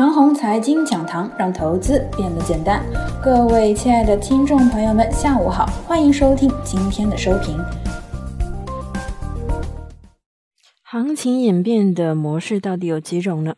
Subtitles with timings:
[0.00, 2.82] 长虹财经讲堂，让投资变得简单。
[3.22, 7.54] 各位亲爱的听众朋友们，下午好，欢迎收听今天的收评。
[10.82, 13.56] 行情演变的模式到底有几种呢？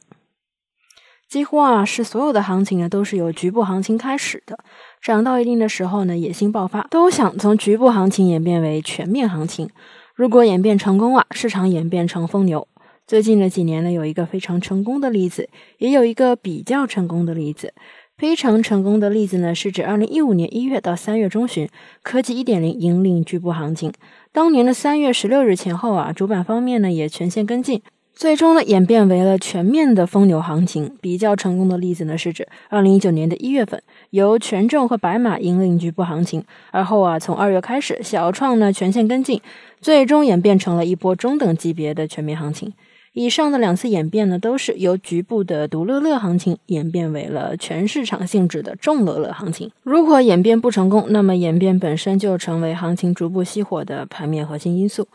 [1.28, 4.58] 几乎啊，是所有的行情呢，都是由局部行情开始的，
[5.00, 9.70] 涨到一定的时候呢，野心爆发，都想从局部行情演变为全面行情。
[10.16, 12.66] 如果演变成功啊，市场演变成疯牛。
[13.06, 15.48] 最近的几年呢，有一个非常成功的例子，
[15.78, 17.74] 也有一个比较成功的例子。
[18.16, 21.68] 非常成功的例子呢，是指二零一五年一月到三月中旬，
[22.02, 23.92] 科技一点零引领局部行情。
[24.30, 27.82] 当年的三月十六日前后啊，主板方面呢也全线跟进，
[28.14, 30.96] 最终呢演变为了全面的疯牛行情。
[31.00, 39.42] 比较成功的例子呢，是指二零一九年的一月份，由权重和白马引领局部行情，而后啊从二月开始，小创呢全线跟进，
[39.80, 42.72] 最终演变成了一波中等级别的全面行情。
[43.14, 49.70] 以上的两次演变呢，都是由局部的独乐乐行情演变为了全市场性质的众乐乐行情。
[49.82, 55.06] 如果演变不成功，那么演变本身就成为行情逐步熄火的盘面核心因素。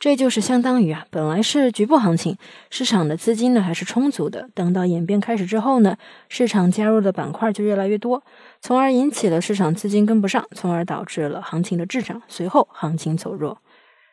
[0.00, 2.36] 这就是相当于啊，本来是局部行情，
[2.68, 4.48] 市场的资金呢还是充足的。
[4.52, 5.96] 等到演变开始之后呢，
[6.28, 8.20] 市场加入的板块就越来越多，
[8.60, 13.56] 从而引起了市场资金跟不上，从而导致了行情的滞涨，随后行情走弱。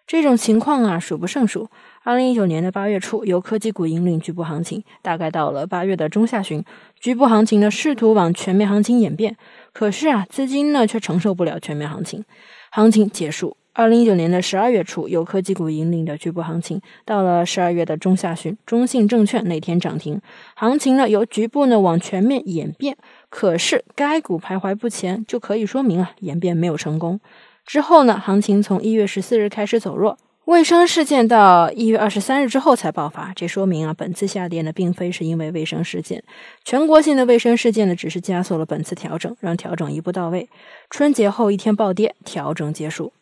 [0.07, 1.69] 这种情况啊，数不胜数。
[2.03, 6.63] 二零一九年的八月初，由科技股引领局部行情，大概到了八月的中下旬，
[6.99, 9.37] 局部行情呢试图往全面行情演变，
[9.71, 12.25] 可是啊，资金呢却承受不了全面行情，
[12.71, 13.55] 行情结束。
[13.73, 20.19] 二零一九年的十二月初，由科技股引领的局部行情，到了十二月的中下旬，中信证券那天涨停，
[20.55, 22.97] 行情呢由局部呢往全面演变，
[23.29, 27.21] 可是该股徘徊不前，就可以说明啊演变没有成功。
[27.65, 30.17] 之后呢，行情从一月十四日开始走弱。
[30.45, 36.23] 卫生事件到一月二十三日之后才爆发，这说明啊，本次下跌呢，并非是因为卫生事件，
[36.65, 40.49] 全国性的卫生事件呢，只是加速了本次调整，让调整一步到位。
[40.89, 43.13] 春节后一天暴跌，调整结束。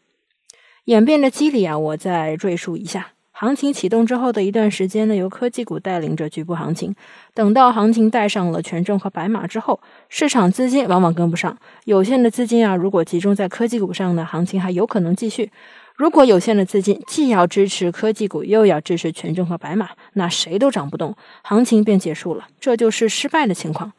[0.86, 6.94] 演变的机理啊，我再赘述一下：行情启动之后的一段时间呢，由科技股带领着局部行情，
[7.34, 9.80] 等到行情带上了权重和白马之后，
[10.10, 15.50] 市场资金往往跟不上，有限的资金啊，如果集中在科技股上呢，行情还有可能继续。
[15.96, 23.94] 如果有限的资金既要支持科技股，又要支持权重和白马，那谁都涨不动，行情便结束了，这就是失败的情况。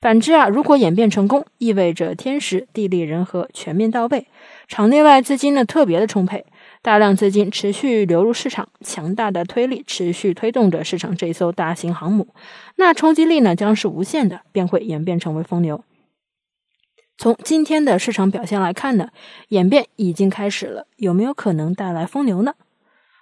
[0.00, 4.26] 反之啊，如果演变成功，意味着天时地利人和全面到位，
[4.68, 6.46] 场内外资金呢特别的充沛，
[6.82, 12.28] 大量资金持续流入市场，强大的推力持续推动着市场这艘大型航母，
[12.76, 15.84] 那冲击力呢将是无限的，便会演变成为疯牛。
[17.18, 19.08] 从今天的市场表现来看呢，
[19.48, 22.54] 演变已经开始了，有没有可能带来疯牛呢？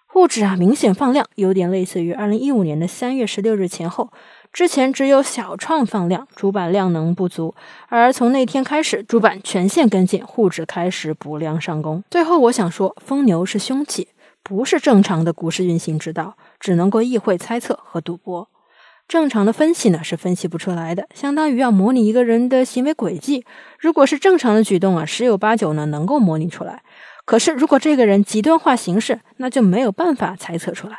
[0.06, 4.12] 沪指啊明显放量，有点类似于二零一五年的三月十六日前后，
[4.54, 7.56] 之前只有小创放量，主板量能不足，
[7.88, 12.04] 而从那天开始，主板全线跟进，沪指开始补量上攻。
[12.08, 14.06] 最后我想说，疯牛是凶器，
[14.44, 18.48] 不是正常的股市运行之道，只能够意会猜测和赌博。
[19.08, 23.44] 正常的分析呢是分析不出来的，相当于要模拟一个人的行为轨迹。
[23.80, 26.84] 如果是正常的举动啊，十有八九呢能够模拟出来。
[27.24, 30.96] 可是如果这个人极端化形式，那就没有办法猜测出来。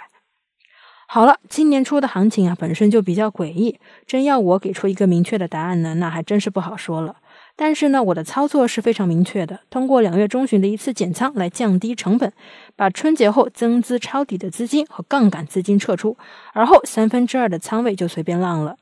[1.15, 7.15] 好了，今年初的行情啊本身就比较诡异，真要我给出一个明确的答案呢，那还真是不好说了。
[7.55, 12.33] 但是呢，我的操作是非常明确的，通过两月中旬的一次减仓来降低成本，
[12.75, 16.17] 把春节后增资抄底的资金和杠杆资金撤出，
[16.51, 18.75] 而后三分之二的仓位就随便浪了。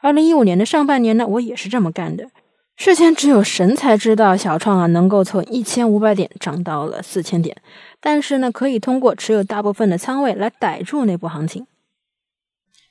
[0.00, 2.28] 二零一五年的上半年呢，我也是这么干的。
[2.76, 7.56] 事前只有神才知道小创啊能够从一千五百点涨到了四千点，
[8.00, 11.66] 但是呢，可以通过持有大部分的仓位来逮住那波行情。